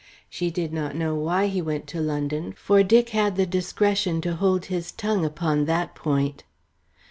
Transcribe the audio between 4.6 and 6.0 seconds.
his tongue upon that